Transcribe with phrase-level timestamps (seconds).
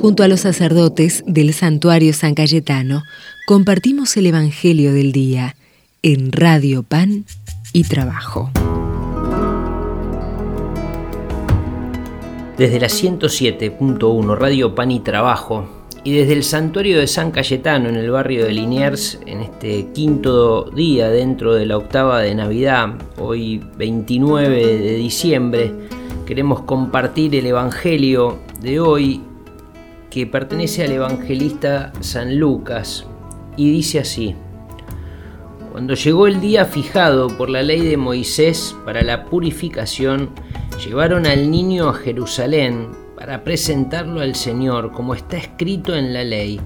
[0.00, 3.02] Junto a los sacerdotes del santuario San Cayetano,
[3.48, 5.56] compartimos el Evangelio del Día
[6.02, 7.24] en Radio Pan
[7.72, 8.52] y Trabajo.
[12.56, 15.68] Desde la 107.1 Radio Pan y Trabajo
[16.04, 20.70] y desde el santuario de San Cayetano en el barrio de Liniers, en este quinto
[20.70, 25.72] día dentro de la octava de Navidad, hoy 29 de diciembre,
[26.24, 29.22] queremos compartir el Evangelio de hoy
[30.10, 33.06] que pertenece al evangelista San Lucas
[33.56, 34.34] y dice así.
[35.72, 40.30] Cuando llegó el día fijado por la ley de Moisés para la purificación,
[40.84, 46.60] llevaron al niño a Jerusalén para presentarlo al Señor, como está escrito en la ley.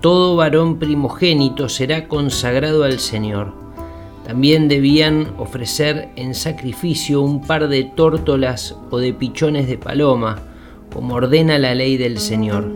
[0.00, 3.52] Todo varón primogénito será consagrado al Señor.
[4.26, 10.42] También debían ofrecer en sacrificio un par de tórtolas o de pichones de paloma,
[10.92, 12.70] como ordena la ley del Señor.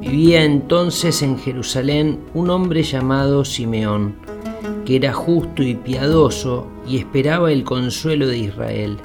[0.00, 4.16] Vivía entonces en Jerusalén un hombre llamado Simeón,
[4.84, 8.98] que era justo y piadoso y esperaba el consuelo de Israel.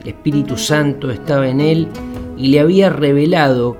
[0.00, 1.88] El Espíritu Santo estaba en él
[2.36, 3.76] y le había revelado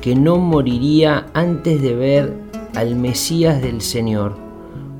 [0.00, 2.34] que no moriría antes de ver
[2.74, 4.36] al Mesías del Señor.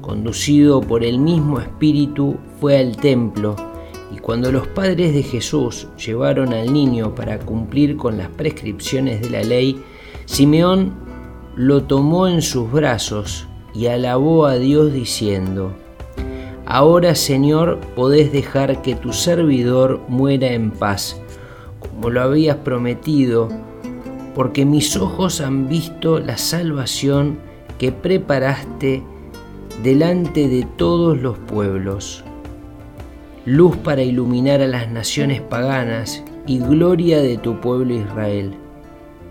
[0.00, 3.56] Conducido por el mismo Espíritu, fue al templo
[4.15, 9.31] y cuando los padres de Jesús llevaron al niño para cumplir con las prescripciones de
[9.31, 9.83] la ley,
[10.27, 10.93] Simeón
[11.57, 15.73] lo tomó en sus brazos y alabó a Dios diciendo,
[16.67, 21.21] Ahora Señor podés dejar que tu servidor muera en paz,
[21.81, 23.49] como lo habías prometido,
[24.34, 27.39] porque mis ojos han visto la salvación
[27.79, 29.03] que preparaste
[29.83, 32.25] delante de todos los pueblos
[33.47, 38.55] luz para iluminar a las naciones paganas y gloria de tu pueblo Israel.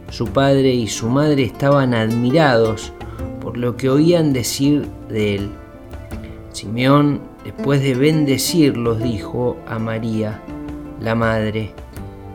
[0.09, 2.93] Su padre y su madre estaban admirados
[3.41, 5.49] por lo que oían decir de él.
[6.53, 10.41] Simeón, después de bendecirlos, dijo a María,
[11.01, 11.73] la madre,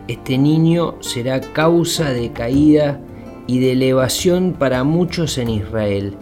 [0.07, 3.01] este niño será causa de caída
[3.47, 6.15] y de elevación para muchos en Israel.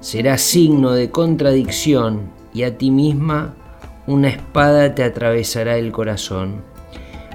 [0.00, 3.54] Será signo de contradicción y a ti misma
[4.06, 6.62] una espada te atravesará el corazón.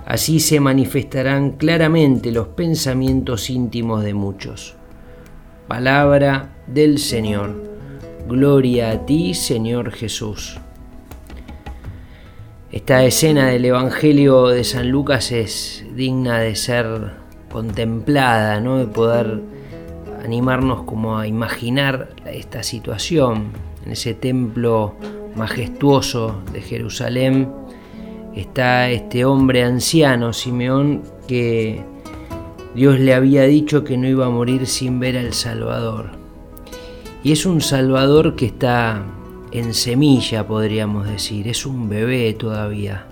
[0.05, 4.75] Así se manifestarán claramente los pensamientos íntimos de muchos.
[5.67, 7.63] Palabra del Señor.
[8.27, 10.59] Gloria a ti, Señor Jesús.
[12.71, 17.11] Esta escena del Evangelio de San Lucas es digna de ser
[17.51, 18.77] contemplada, ¿no?
[18.77, 19.41] de poder
[20.23, 23.51] animarnos como a imaginar esta situación
[23.85, 24.95] en ese templo
[25.35, 27.49] majestuoso de Jerusalén
[28.35, 31.83] está este hombre anciano, Simeón, que
[32.75, 36.11] Dios le había dicho que no iba a morir sin ver al Salvador.
[37.23, 39.05] Y es un Salvador que está
[39.51, 43.07] en semilla, podríamos decir, es un bebé todavía.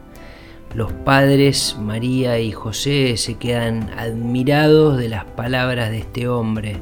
[0.73, 6.77] Los padres, María y José, se quedan admirados de las palabras de este hombre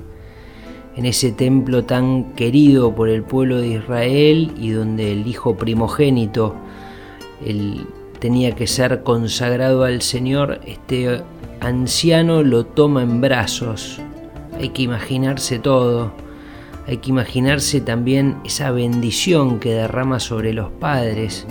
[0.98, 6.56] en ese templo tan querido por el pueblo de Israel y donde el hijo primogénito
[7.46, 7.86] él,
[8.20, 11.22] tenía que ser consagrado al Señor, este
[11.60, 14.00] anciano lo toma en brazos.
[14.60, 16.12] Hay que imaginarse todo.
[16.88, 21.46] Hay que imaginarse también esa bendición que derrama sobre los padres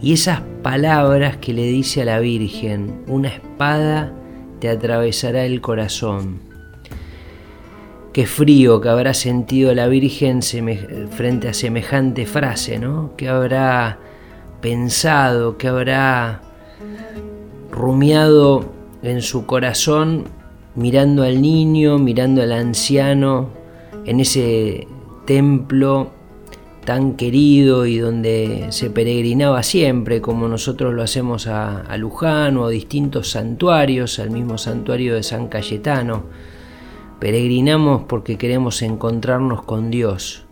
[0.00, 4.12] y esas palabras que le dice a la Virgen, una espada
[4.60, 6.51] te atravesará el corazón.
[8.12, 13.12] Qué frío que habrá sentido la Virgen frente a semejante frase, ¿no?
[13.16, 13.98] ¿Qué habrá
[14.60, 16.42] pensado, qué habrá
[17.70, 18.70] rumiado
[19.02, 20.24] en su corazón
[20.74, 23.48] mirando al niño, mirando al anciano
[24.04, 24.86] en ese
[25.24, 26.10] templo
[26.84, 32.66] tan querido y donde se peregrinaba siempre, como nosotros lo hacemos a, a Luján o
[32.66, 36.24] a distintos santuarios, al mismo santuario de San Cayetano
[37.22, 40.44] Peregrinamos porque queremos encontrarnos con Dios.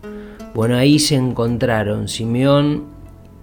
[0.53, 2.85] Bueno, ahí se encontraron Simeón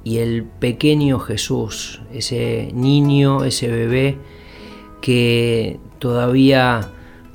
[0.02, 4.16] y el pequeño Jesús, ese niño, ese bebé
[5.02, 6.88] que todavía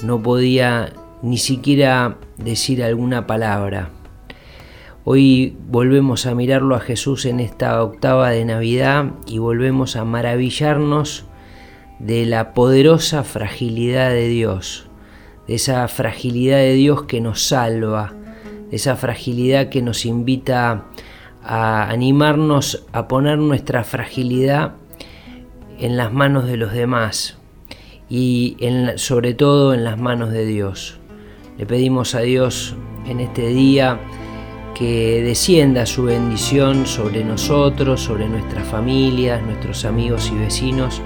[0.03, 3.91] no podía ni siquiera decir alguna palabra.
[5.03, 11.25] Hoy volvemos a mirarlo a Jesús en esta octava de Navidad y volvemos a maravillarnos
[11.99, 14.89] de la poderosa fragilidad de Dios
[15.47, 18.13] de esa fragilidad de Dios que nos salva,
[18.69, 20.85] de esa fragilidad que nos invita
[21.43, 24.73] a animarnos a poner nuestra fragilidad
[25.79, 27.37] en las manos de los demás
[28.09, 28.57] y
[28.95, 30.99] sobre todo en las manos de Dios.
[31.57, 32.75] Le pedimos a Dios
[33.05, 33.99] en este día
[34.73, 41.01] que descienda su bendición sobre nosotros, sobre nuestras familias, nuestros amigos y vecinos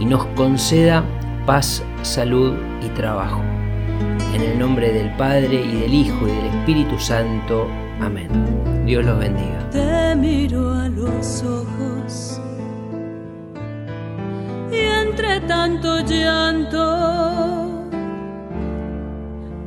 [0.00, 1.04] y nos conceda
[1.46, 2.54] paz, salud
[2.84, 3.53] y trabajo.
[4.34, 7.68] En el nombre del Padre y del Hijo y del Espíritu Santo.
[8.00, 8.28] Amén.
[8.84, 9.70] Dios los bendiga.
[9.70, 12.40] Te miro a los ojos
[14.72, 17.70] y entre tanto llanto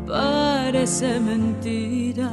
[0.06, 2.30] parece mentira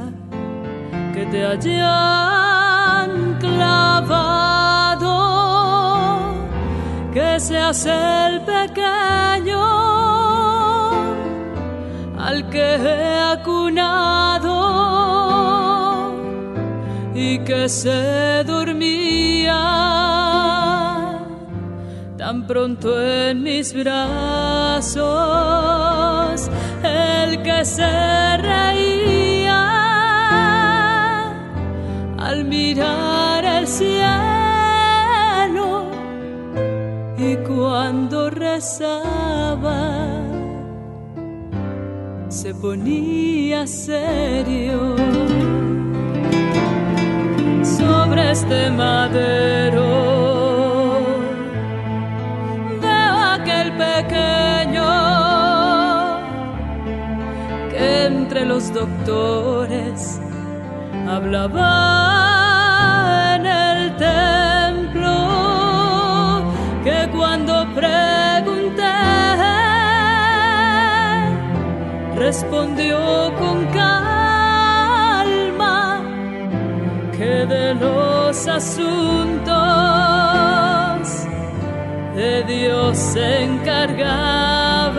[1.13, 5.05] que te hayan clavado,
[7.13, 9.94] que seas el pequeño
[12.25, 14.55] al que he acunado
[17.13, 19.61] y que se dormía
[22.17, 25.05] tan pronto en mis brazos,
[26.81, 29.63] el que se reía
[32.17, 33.95] al mirar el cielo
[37.19, 39.85] y cuando rezaba
[42.45, 44.95] se ponía serio
[47.63, 49.87] sobre este madero.
[52.83, 54.91] Veo aquel pequeño
[57.71, 60.21] que entre los doctores
[61.09, 62.24] hablaba
[72.15, 74.01] respondió con calma
[77.17, 78.85] que de los asuntos
[82.15, 84.95] de Dios se encargaba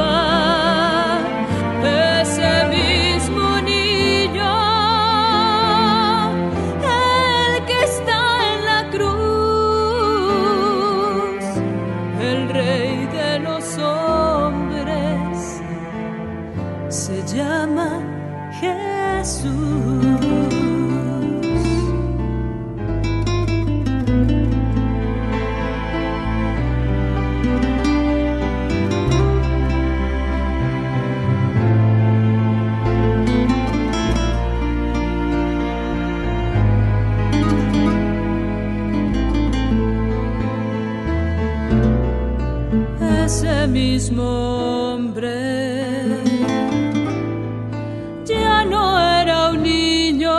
[48.24, 50.32] ya no era un niño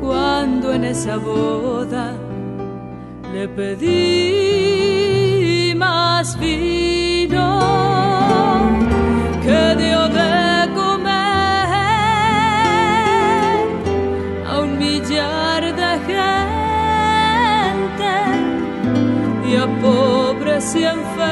[0.00, 2.14] cuando en esa boda
[3.32, 4.66] le pedí
[5.76, 7.60] más vino
[9.42, 11.66] que dio de comer
[14.50, 18.14] a un millar de gente
[19.48, 21.25] y a pobres y enfermos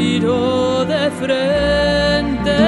[0.00, 2.58] miró de frente.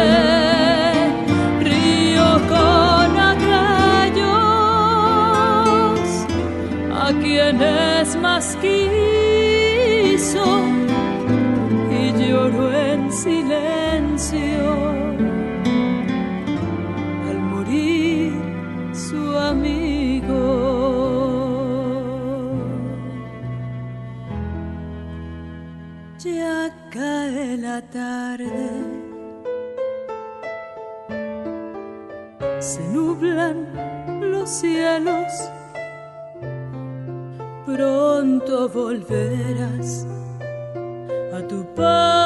[1.69, 4.29] Río con aquellos
[7.05, 9.22] a quienes más quiso
[26.25, 28.71] Ya cae la tarde,
[32.61, 33.67] se nublan
[34.31, 35.33] los cielos,
[37.67, 40.07] pronto volverás
[41.35, 42.22] a tu Padre